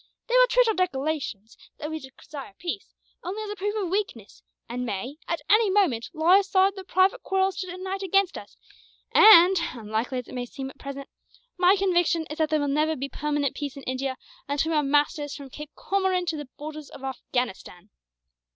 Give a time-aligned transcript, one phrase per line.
[0.27, 4.41] They will treat our declarations, that we desire peace, only as a proof of weakness;
[4.67, 8.57] and may, at any moment, lay aside their private quarrels to unite against us;
[9.13, 11.07] and, unlikely as it may seem at present,
[11.55, 14.17] my conviction is that there will never be permanent peace in India
[14.47, 17.91] until we are masters from Cape Comorin to the borders of Afghanistan.